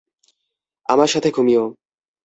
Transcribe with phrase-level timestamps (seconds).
[0.89, 1.63] আমার সাথে ঘুমিও।